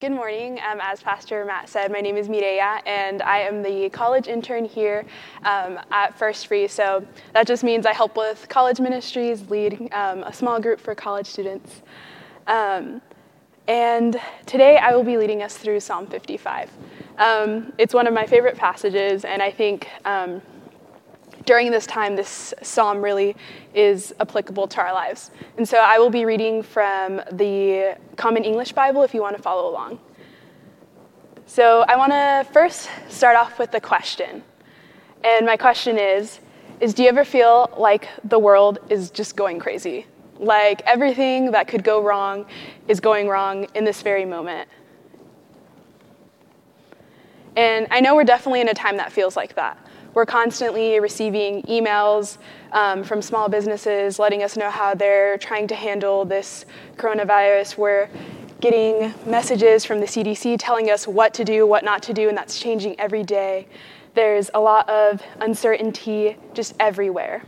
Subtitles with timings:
[0.00, 0.58] Good morning.
[0.66, 4.64] Um, as Pastor Matt said, my name is Mireya, and I am the college intern
[4.64, 5.04] here
[5.44, 6.68] um, at First Free.
[6.68, 10.94] So that just means I help with college ministries, lead um, a small group for
[10.94, 11.82] college students.
[12.46, 13.02] Um,
[13.68, 16.70] and today I will be leading us through Psalm 55.
[17.18, 20.40] Um, it's one of my favorite passages, and I think um,
[21.44, 23.36] during this time, this psalm really
[23.74, 25.30] is applicable to our lives.
[25.56, 29.42] And so I will be reading from the Common English Bible if you want to
[29.42, 29.98] follow along.
[31.46, 34.42] So I want to first start off with the question.
[35.24, 36.40] And my question is,
[36.80, 40.06] is do you ever feel like the world is just going crazy?
[40.38, 42.46] Like everything that could go wrong
[42.88, 44.68] is going wrong in this very moment.
[47.56, 49.76] And I know we're definitely in a time that feels like that.
[50.12, 52.38] We're constantly receiving emails
[52.72, 56.64] um, from small businesses letting us know how they're trying to handle this
[56.96, 57.78] coronavirus.
[57.78, 58.08] We're
[58.60, 62.36] getting messages from the CDC telling us what to do, what not to do, and
[62.36, 63.68] that's changing every day.
[64.14, 67.44] There's a lot of uncertainty just everywhere.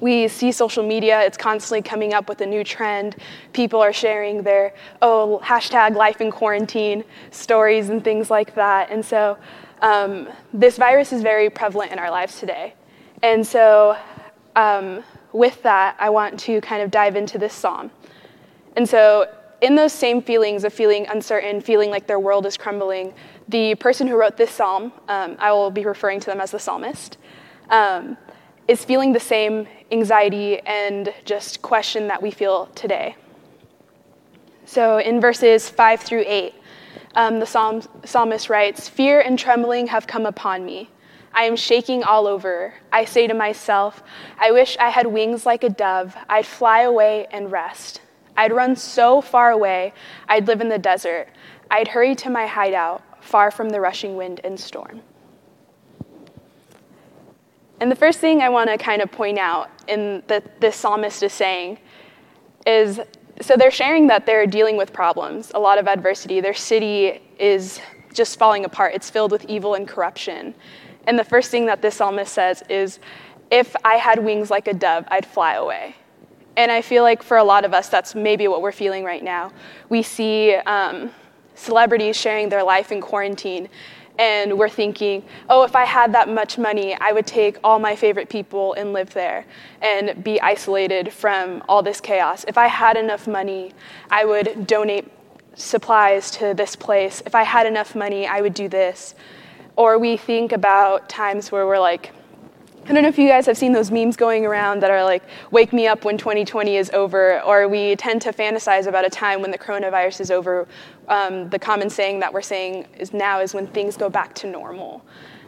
[0.00, 3.16] We see social media, it's constantly coming up with a new trend.
[3.52, 8.90] People are sharing their, oh, hashtag life in quarantine stories and things like that.
[8.90, 9.36] And so
[9.80, 12.74] um, this virus is very prevalent in our lives today.
[13.22, 13.96] And so,
[14.56, 17.90] um, with that, I want to kind of dive into this psalm.
[18.76, 19.26] And so,
[19.60, 23.12] in those same feelings of feeling uncertain, feeling like their world is crumbling,
[23.48, 26.58] the person who wrote this psalm, um, I will be referring to them as the
[26.58, 27.18] psalmist,
[27.70, 28.16] um,
[28.68, 33.16] is feeling the same anxiety and just question that we feel today.
[34.64, 36.54] So, in verses 5 through 8,
[37.14, 40.90] um, the psalm, psalmist writes Fear and trembling have come upon me.
[41.32, 42.74] I am shaking all over.
[42.92, 44.02] I say to myself,
[44.38, 46.16] I wish I had wings like a dove.
[46.28, 48.00] I'd fly away and rest.
[48.36, 49.92] I'd run so far away,
[50.28, 51.28] I'd live in the desert.
[51.70, 55.02] I'd hurry to my hideout, far from the rushing wind and storm.
[57.80, 61.22] And the first thing I want to kind of point out in that this psalmist
[61.22, 61.78] is saying
[62.66, 63.00] is
[63.40, 66.40] so they're sharing that they're dealing with problems, a lot of adversity.
[66.40, 67.80] Their city is
[68.12, 70.54] just falling apart, it's filled with evil and corruption.
[71.06, 72.98] And the first thing that this psalmist says is,
[73.50, 75.94] If I had wings like a dove, I'd fly away.
[76.56, 79.22] And I feel like for a lot of us, that's maybe what we're feeling right
[79.22, 79.52] now.
[79.88, 81.12] We see um,
[81.54, 83.68] celebrities sharing their life in quarantine,
[84.18, 87.94] and we're thinking, oh, if I had that much money, I would take all my
[87.94, 89.46] favorite people and live there
[89.80, 92.44] and be isolated from all this chaos.
[92.48, 93.72] If I had enough money,
[94.10, 95.10] I would donate
[95.54, 97.22] supplies to this place.
[97.26, 99.14] If I had enough money, I would do this.
[99.76, 102.12] Or we think about times where we're like,
[102.88, 105.22] I don't know if you guys have seen those memes going around that are like,
[105.50, 109.42] wake me up when 2020 is over, or we tend to fantasize about a time
[109.42, 110.66] when the coronavirus is over.
[111.06, 114.46] Um, the common saying that we're saying is now is when things go back to
[114.46, 115.04] normal.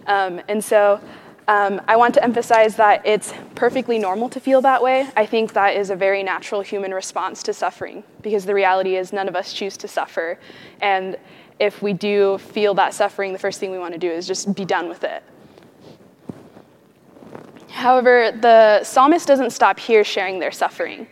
[0.06, 1.00] Um, and so
[1.48, 5.08] um, I want to emphasize that it's perfectly normal to feel that way.
[5.16, 9.14] I think that is a very natural human response to suffering because the reality is
[9.14, 10.38] none of us choose to suffer.
[10.82, 11.16] And
[11.58, 14.54] if we do feel that suffering, the first thing we want to do is just
[14.54, 15.22] be done with it.
[17.80, 21.06] However, the psalmist doesn't stop here sharing their suffering.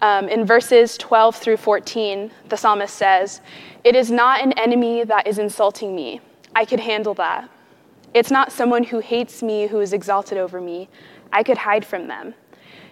[0.00, 3.40] Um, in verses 12 through 14, the psalmist says,
[3.82, 6.20] It is not an enemy that is insulting me.
[6.54, 7.50] I could handle that.
[8.14, 10.88] It's not someone who hates me who is exalted over me.
[11.32, 12.34] I could hide from them.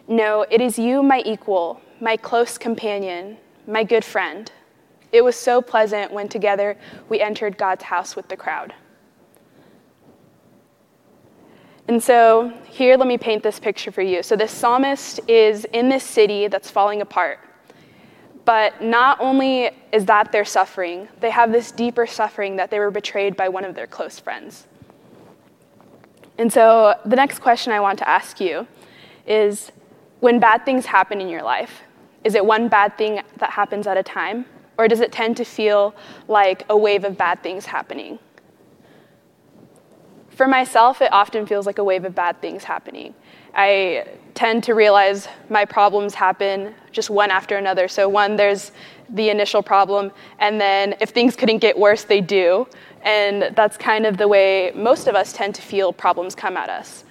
[0.08, 3.36] No, it is you, my equal, my close companion,
[3.68, 4.50] my good friend.
[5.12, 6.76] It was so pleasant when together
[7.08, 8.74] we entered God's house with the crowd.
[11.88, 14.22] And so, here, let me paint this picture for you.
[14.22, 17.40] So, this psalmist is in this city that's falling apart.
[18.44, 22.90] But not only is that their suffering, they have this deeper suffering that they were
[22.90, 24.66] betrayed by one of their close friends.
[26.38, 28.66] And so, the next question I want to ask you
[29.26, 29.72] is
[30.20, 31.82] when bad things happen in your life,
[32.24, 34.46] is it one bad thing that happens at a time?
[34.78, 35.94] Or does it tend to feel
[36.28, 38.18] like a wave of bad things happening?
[40.36, 43.14] For myself, it often feels like a wave of bad things happening.
[43.54, 47.86] I tend to realize my problems happen just one after another.
[47.86, 48.72] So, one, there's
[49.10, 52.66] the initial problem, and then if things couldn't get worse, they do.
[53.02, 56.70] And that's kind of the way most of us tend to feel problems come at
[56.70, 57.04] us.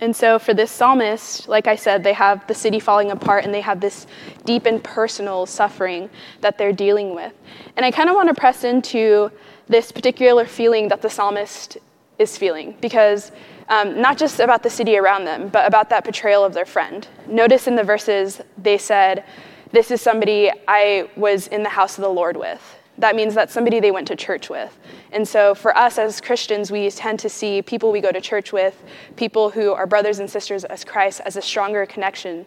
[0.00, 3.52] And so, for this psalmist, like I said, they have the city falling apart and
[3.52, 4.06] they have this
[4.44, 6.08] deep and personal suffering
[6.40, 7.32] that they're dealing with.
[7.76, 9.32] And I kind of want to press into
[9.68, 11.78] this particular feeling that the psalmist
[12.18, 13.32] is feeling because
[13.68, 17.06] um, not just about the city around them, but about that betrayal of their friend.
[17.26, 19.24] Notice in the verses, they said,
[19.72, 22.77] this is somebody I was in the house of the Lord with.
[22.98, 24.76] That means that's somebody they went to church with.
[25.12, 28.52] And so for us as Christians, we tend to see people we go to church
[28.52, 28.82] with,
[29.16, 32.44] people who are brothers and sisters as Christ, as a stronger connection.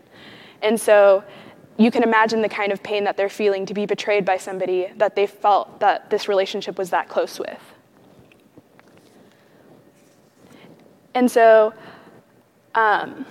[0.61, 1.23] And so
[1.77, 4.91] you can imagine the kind of pain that they're feeling to be betrayed by somebody
[4.97, 7.73] that they felt that this relationship was that close with.
[11.13, 11.73] And so
[12.75, 13.25] um,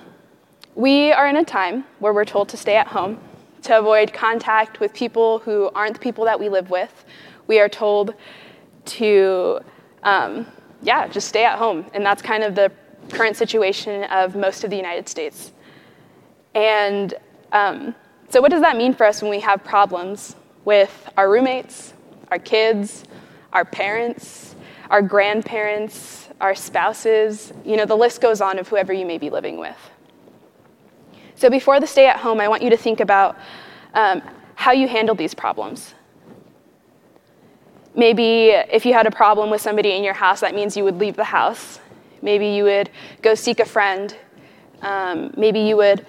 [0.74, 3.20] we are in a time where we're told to stay at home,
[3.62, 7.04] to avoid contact with people who aren't the people that we live with.
[7.46, 8.14] We are told
[8.86, 9.60] to,
[10.02, 10.46] um,
[10.82, 11.86] yeah, just stay at home.
[11.92, 12.72] And that's kind of the
[13.10, 15.52] current situation of most of the United States.
[16.54, 17.14] And
[17.52, 17.94] um,
[18.28, 21.94] so, what does that mean for us when we have problems with our roommates,
[22.30, 23.04] our kids,
[23.52, 24.54] our parents,
[24.88, 27.52] our grandparents, our spouses?
[27.64, 29.76] You know, the list goes on of whoever you may be living with.
[31.40, 33.38] So, before the stay at home, I want you to think about
[33.94, 34.20] um,
[34.56, 35.94] how you handle these problems.
[37.94, 40.98] Maybe if you had a problem with somebody in your house, that means you would
[40.98, 41.80] leave the house.
[42.20, 42.90] Maybe you would
[43.22, 44.14] go seek a friend.
[44.82, 46.04] Um, maybe you would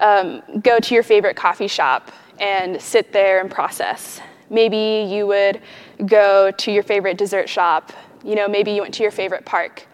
[0.00, 4.20] um, go to your favorite coffee shop and sit there and process.
[4.50, 5.62] Maybe you would
[6.06, 7.92] go to your favorite dessert shop.
[8.24, 9.86] You know, maybe you went to your favorite park.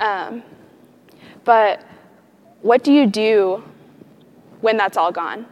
[0.00, 0.42] Um,
[1.44, 1.84] but
[2.62, 3.62] what do you do
[4.64, 5.44] when that's all gone?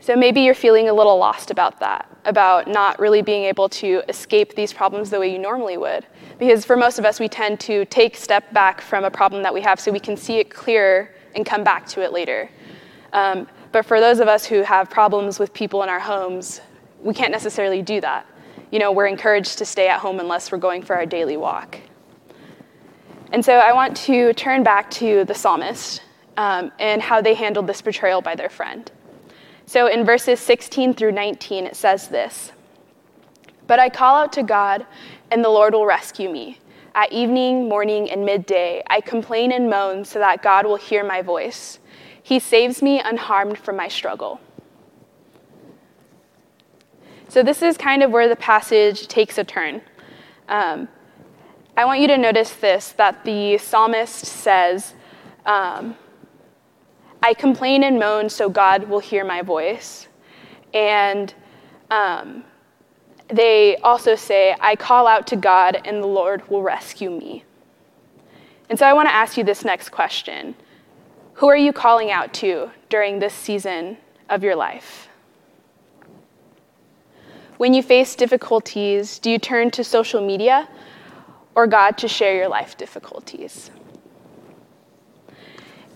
[0.00, 4.02] So maybe you're feeling a little lost about that, about not really being able to
[4.08, 6.04] escape these problems the way you normally would.
[6.40, 9.54] Because for most of us, we tend to take step back from a problem that
[9.54, 12.50] we have so we can see it clearer and come back to it later.
[13.12, 16.60] Um, but for those of us who have problems with people in our homes,
[17.00, 18.26] we can't necessarily do that.
[18.72, 21.78] You know, we're encouraged to stay at home unless we're going for our daily walk.
[23.32, 26.02] And so I want to turn back to the psalmist
[26.36, 28.92] um, and how they handled this betrayal by their friend.
[29.64, 32.52] So in verses 16 through 19, it says this
[33.66, 34.86] But I call out to God,
[35.30, 36.58] and the Lord will rescue me.
[36.94, 41.22] At evening, morning, and midday, I complain and moan so that God will hear my
[41.22, 41.78] voice.
[42.22, 44.40] He saves me unharmed from my struggle.
[47.28, 49.80] So, this is kind of where the passage takes a turn.
[50.50, 50.86] Um,
[51.74, 54.94] I want you to notice this that the psalmist says,
[55.46, 55.96] um,
[57.22, 60.08] I complain and moan so God will hear my voice.
[60.74, 61.32] And
[61.90, 62.44] um,
[63.28, 67.44] they also say, I call out to God and the Lord will rescue me.
[68.68, 70.54] And so I want to ask you this next question
[71.34, 73.96] Who are you calling out to during this season
[74.28, 75.08] of your life?
[77.56, 80.68] When you face difficulties, do you turn to social media
[81.54, 83.70] or God to share your life difficulties?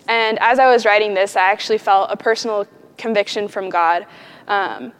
[0.08, 2.66] And as I was writing this, I actually felt a personal
[2.96, 4.06] conviction from God
[4.46, 4.92] um,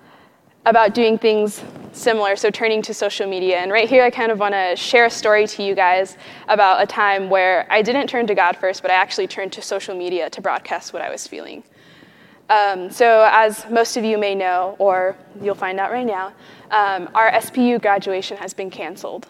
[0.65, 1.63] about doing things
[1.93, 3.59] similar, so turning to social media.
[3.59, 6.19] And right here, I kind of want to share a story to you guys
[6.49, 9.63] about a time where I didn't turn to God first, but I actually turned to
[9.63, 11.63] social media to broadcast what I was feeling.
[12.49, 16.29] Um, so, as most of you may know, or you'll find out right now,
[16.71, 19.29] um, our SPU graduation has been canceled.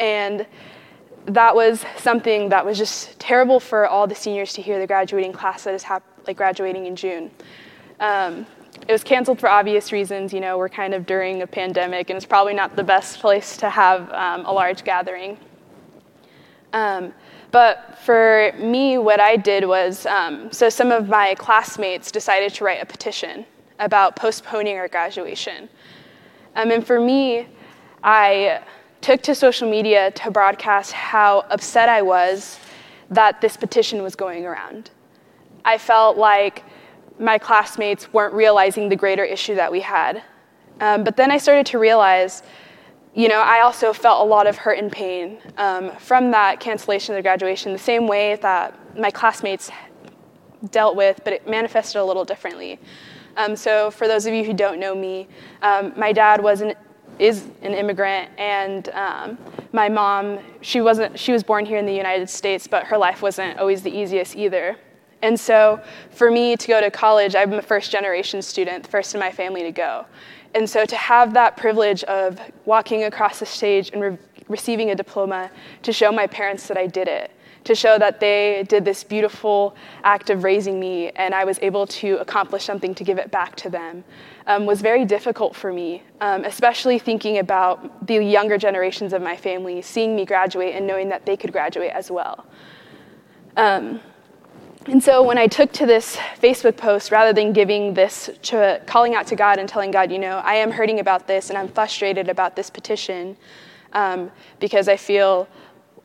[0.00, 0.46] And
[1.26, 5.32] that was something that was just terrible for all the seniors to hear the graduating
[5.32, 7.30] class that is hap- like graduating in June.
[8.00, 8.46] Um,
[8.88, 10.32] it was canceled for obvious reasons.
[10.32, 13.56] You know, we're kind of during a pandemic, and it's probably not the best place
[13.58, 15.36] to have um, a large gathering.
[16.72, 17.12] Um,
[17.50, 22.64] but for me, what I did was um, so some of my classmates decided to
[22.64, 23.44] write a petition
[23.78, 25.68] about postponing our graduation.
[26.54, 27.48] Um, and for me,
[28.02, 28.62] I
[29.00, 32.58] took to social media to broadcast how upset I was
[33.10, 34.90] that this petition was going around.
[35.64, 36.64] I felt like
[37.18, 40.22] my classmates weren't realizing the greater issue that we had.
[40.80, 42.42] Um, but then I started to realize,
[43.14, 47.14] you know, I also felt a lot of hurt and pain um, from that cancellation
[47.14, 49.70] of the graduation, the same way that my classmates
[50.70, 52.78] dealt with, but it manifested a little differently.
[53.36, 55.28] Um, so, for those of you who don't know me,
[55.62, 56.74] um, my dad was an
[57.18, 59.38] is an immigrant, and um,
[59.72, 63.22] my mom, she wasn't, she was born here in the United States, but her life
[63.22, 64.76] wasn't always the easiest either.
[65.22, 69.14] And so, for me to go to college, I'm a first generation student, the first
[69.14, 70.06] in my family to go.
[70.54, 74.94] And so, to have that privilege of walking across the stage and re- receiving a
[74.94, 75.50] diploma
[75.82, 77.30] to show my parents that I did it,
[77.64, 81.86] to show that they did this beautiful act of raising me and I was able
[81.86, 84.02] to accomplish something to give it back to them
[84.46, 89.36] um, was very difficult for me, um, especially thinking about the younger generations of my
[89.36, 92.46] family seeing me graduate and knowing that they could graduate as well.
[93.56, 94.00] Um,
[94.86, 99.14] and so when I took to this Facebook post, rather than giving this, to, calling
[99.14, 101.68] out to God and telling God, you know, I am hurting about this and I'm
[101.68, 103.36] frustrated about this petition
[103.92, 105.46] um, because I feel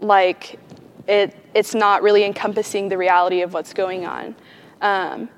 [0.02, 0.60] like
[1.08, 4.36] it, it's not really encompassing the reality of what's going on.
[4.82, 5.30] Um,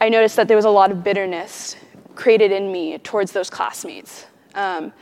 [0.00, 1.76] I noticed that there was a lot of bitterness
[2.14, 4.92] created in me towards those classmates um,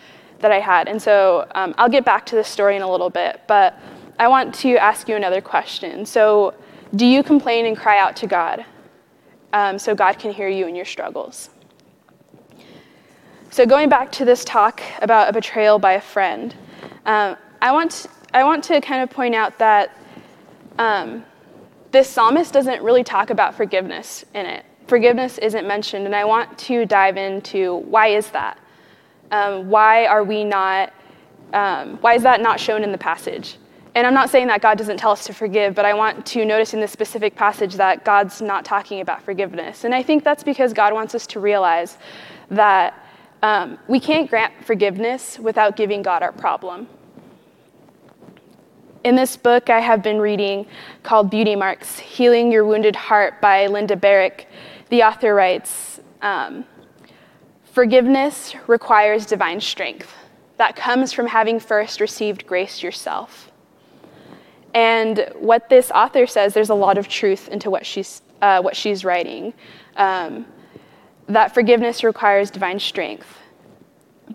[0.40, 0.88] that I had.
[0.88, 3.78] And so um, I'll get back to this story in a little bit, but
[4.18, 6.06] I want to ask you another question.
[6.06, 6.54] So,
[6.94, 8.64] do you complain and cry out to God
[9.52, 11.48] um, so God can hear you in your struggles?
[13.50, 16.54] So, going back to this talk about a betrayal by a friend,
[17.06, 19.96] um, I, want, I want to kind of point out that
[20.78, 21.24] um,
[21.90, 24.64] this psalmist doesn't really talk about forgiveness in it.
[24.92, 28.58] Forgiveness isn't mentioned, and I want to dive into why is that?
[29.30, 30.92] Um, why are we not,
[31.54, 33.56] um, why is that not shown in the passage?
[33.94, 36.44] And I'm not saying that God doesn't tell us to forgive, but I want to
[36.44, 39.84] notice in this specific passage that God's not talking about forgiveness.
[39.84, 41.96] And I think that's because God wants us to realize
[42.50, 42.92] that
[43.42, 46.86] um, we can't grant forgiveness without giving God our problem.
[49.04, 50.66] In this book I have been reading
[51.02, 54.48] called Beauty Marks Healing Your Wounded Heart by Linda Barrick,
[54.92, 56.64] the author writes um,
[57.64, 60.14] Forgiveness requires divine strength
[60.58, 63.50] that comes from having first received grace yourself.
[64.74, 68.76] And what this author says, there's a lot of truth into what she's, uh, what
[68.76, 69.54] she's writing.
[69.96, 70.44] Um,
[71.26, 73.38] that forgiveness requires divine strength.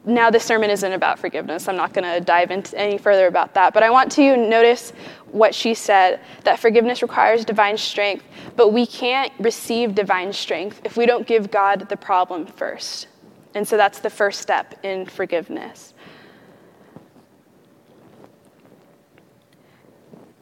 [0.05, 1.67] Now, this sermon isn't about forgiveness.
[1.67, 3.73] I'm not going to dive into any further about that.
[3.73, 4.91] But I want to notice
[5.31, 10.97] what she said that forgiveness requires divine strength, but we can't receive divine strength if
[10.97, 13.07] we don't give God the problem first.
[13.53, 15.93] And so that's the first step in forgiveness.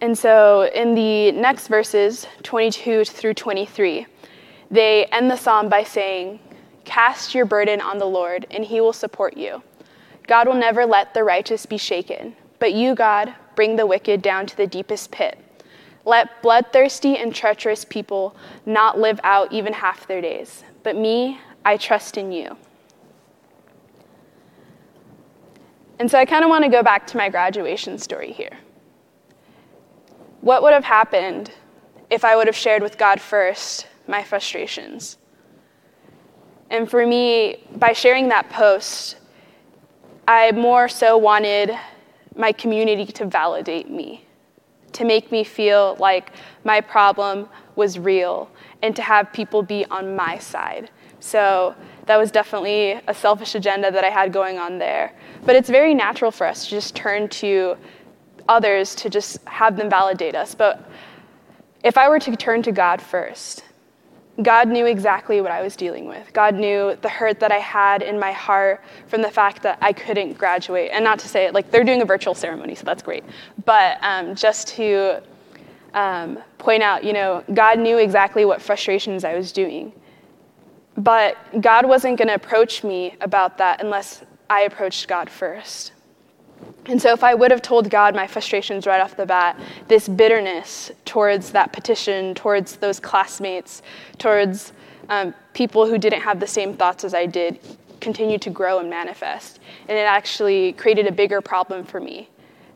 [0.01, 4.05] And so in the next verses, 22 through 23,
[4.69, 6.39] they end the psalm by saying,
[6.83, 9.63] Cast your burden on the Lord, and he will support you.
[10.27, 14.45] God will never let the righteous be shaken, but you, God, bring the wicked down
[14.47, 15.39] to the deepest pit.
[16.05, 18.35] Let bloodthirsty and treacherous people
[18.65, 20.63] not live out even half their days.
[20.83, 22.57] But me, I trust in you.
[25.97, 28.57] And so I kind of want to go back to my graduation story here.
[30.41, 31.51] What would have happened
[32.09, 35.17] if I would have shared with God first my frustrations?
[36.69, 39.17] And for me, by sharing that post,
[40.27, 41.71] I more so wanted
[42.35, 44.25] my community to validate me,
[44.93, 46.31] to make me feel like
[46.63, 48.49] my problem was real,
[48.81, 50.89] and to have people be on my side.
[51.19, 51.75] So
[52.05, 55.13] that was definitely a selfish agenda that I had going on there.
[55.43, 57.77] But it's very natural for us to just turn to
[58.47, 60.55] others to just have them validate us.
[60.55, 60.87] But
[61.83, 63.64] if I were to turn to God first,
[64.41, 66.33] God knew exactly what I was dealing with.
[66.33, 69.93] God knew the hurt that I had in my heart from the fact that I
[69.93, 70.91] couldn't graduate.
[70.91, 73.23] And not to say it, like, they're doing a virtual ceremony, so that's great.
[73.63, 75.21] But um, just to
[75.93, 79.93] um, point out, you know, God knew exactly what frustrations I was doing.
[80.97, 85.93] But God wasn't going to approach me about that unless I approached God first.
[86.87, 90.07] And so, if I would have told God my frustrations right off the bat, this
[90.07, 93.81] bitterness towards that petition, towards those classmates,
[94.19, 94.71] towards
[95.09, 97.59] um, people who didn't have the same thoughts as I did,
[98.01, 99.59] continued to grow and manifest.
[99.87, 102.29] And it actually created a bigger problem for me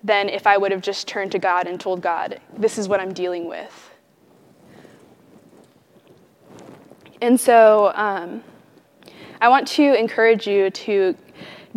[0.04, 3.00] than if I would have just turned to God and told God, this is what
[3.00, 3.92] I'm dealing with.
[7.22, 8.44] And so, um,
[9.42, 11.16] I want to encourage you to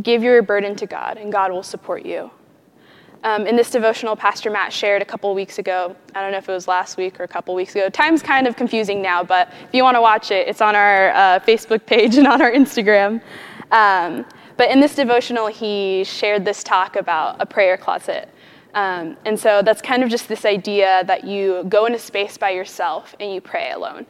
[0.01, 2.31] Give your burden to God, and God will support you.
[3.25, 5.95] Um, in this devotional, Pastor Matt shared a couple weeks ago.
[6.15, 7.89] I don't know if it was last week or a couple weeks ago.
[7.89, 11.11] Time's kind of confusing now, but if you want to watch it, it's on our
[11.11, 13.21] uh, Facebook page and on our Instagram.
[13.71, 14.25] Um,
[14.57, 18.29] but in this devotional, he shared this talk about a prayer closet.
[18.75, 22.39] Um, and so that's kind of just this idea that you go in a space
[22.39, 24.07] by yourself and you pray alone.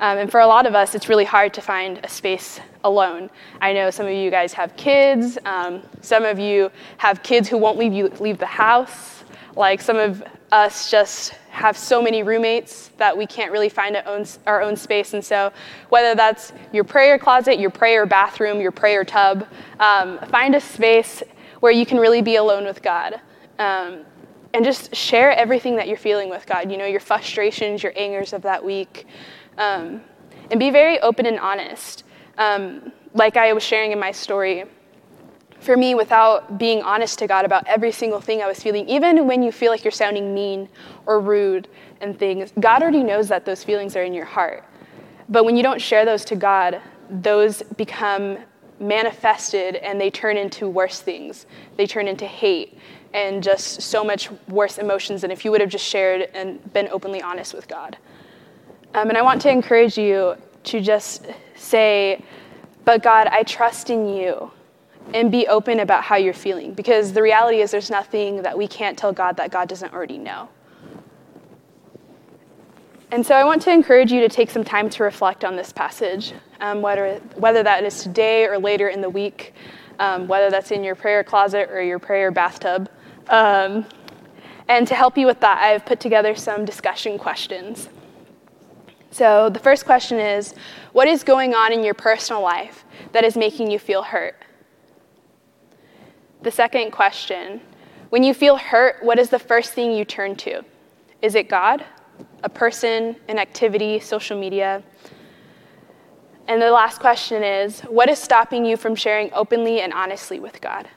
[0.00, 3.30] Um, and for a lot of us, it's really hard to find a space alone.
[3.60, 5.38] I know some of you guys have kids.
[5.44, 9.24] Um, some of you have kids who won't leave you leave the house.
[9.54, 10.22] Like some of
[10.52, 13.96] us just have so many roommates that we can't really find
[14.46, 15.14] our own, space.
[15.14, 15.50] And so,
[15.88, 19.46] whether that's your prayer closet, your prayer bathroom, your prayer tub,
[19.80, 21.22] um, find a space
[21.60, 23.20] where you can really be alone with God.
[23.58, 24.04] Um,
[24.52, 26.70] and just share everything that you're feeling with God.
[26.70, 29.06] You know, your frustrations, your angers of that week.
[29.58, 30.02] Um,
[30.50, 32.04] and be very open and honest.
[32.38, 34.64] Um, like I was sharing in my story,
[35.60, 39.26] for me, without being honest to God about every single thing I was feeling, even
[39.26, 40.68] when you feel like you're sounding mean
[41.06, 41.68] or rude
[42.00, 44.64] and things, God already knows that those feelings are in your heart.
[45.28, 48.38] But when you don't share those to God, those become
[48.78, 51.46] manifested and they turn into worse things.
[51.76, 52.78] They turn into hate
[53.14, 56.88] and just so much worse emotions than if you would have just shared and been
[56.90, 57.96] openly honest with God.
[58.96, 62.24] Um, and I want to encourage you to just say,
[62.86, 64.50] But God, I trust in you.
[65.14, 66.74] And be open about how you're feeling.
[66.74, 70.18] Because the reality is, there's nothing that we can't tell God that God doesn't already
[70.18, 70.48] know.
[73.12, 75.72] And so I want to encourage you to take some time to reflect on this
[75.72, 79.54] passage, um, whether, whether that is today or later in the week,
[80.00, 82.90] um, whether that's in your prayer closet or your prayer bathtub.
[83.28, 83.86] Um,
[84.66, 87.90] and to help you with that, I've put together some discussion questions.
[89.16, 90.54] So the first question is
[90.92, 94.36] What is going on in your personal life that is making you feel hurt?
[96.42, 97.62] The second question
[98.10, 100.62] When you feel hurt, what is the first thing you turn to?
[101.22, 101.82] Is it God?
[102.42, 104.82] a person, an activity, social media.
[106.48, 110.60] And the last question is what is stopping you from sharing openly and honestly with
[110.60, 110.88] God?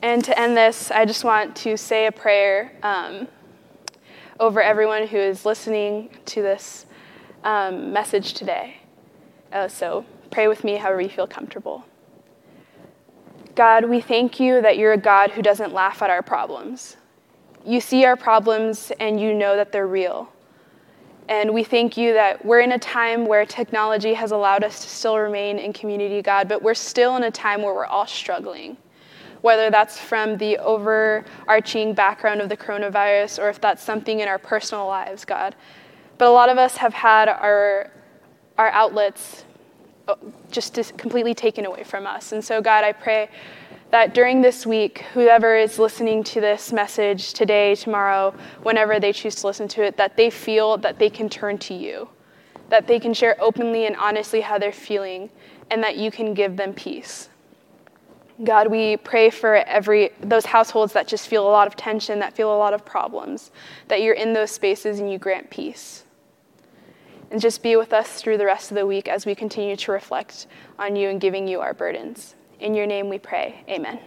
[0.00, 3.26] And to end this, I just want to say a prayer um,
[4.38, 6.86] over everyone who is listening to this
[7.42, 8.76] um, message today.
[9.52, 11.84] Uh, so pray with me however you feel comfortable.
[13.56, 16.96] God, we thank you that you're a God who doesn't laugh at our problems.
[17.64, 20.32] You see our problems and you know that they're real.
[21.28, 24.88] And we thank you that we're in a time where technology has allowed us to
[24.88, 28.76] still remain in community, God, but we're still in a time where we're all struggling.
[29.40, 34.38] Whether that's from the overarching background of the coronavirus or if that's something in our
[34.38, 35.54] personal lives, God.
[36.18, 37.92] But a lot of us have had our,
[38.56, 39.44] our outlets
[40.08, 40.16] uh,
[40.50, 42.32] just completely taken away from us.
[42.32, 43.28] And so, God, I pray
[43.90, 49.34] that during this week, whoever is listening to this message today, tomorrow, whenever they choose
[49.36, 52.08] to listen to it, that they feel that they can turn to you,
[52.68, 55.30] that they can share openly and honestly how they're feeling,
[55.70, 57.28] and that you can give them peace.
[58.44, 62.34] God, we pray for every those households that just feel a lot of tension, that
[62.34, 63.50] feel a lot of problems,
[63.88, 66.04] that you're in those spaces and you grant peace
[67.30, 69.92] and just be with us through the rest of the week as we continue to
[69.92, 70.46] reflect
[70.78, 72.34] on you and giving you our burdens.
[72.60, 73.64] In your name we pray.
[73.68, 73.98] Amen.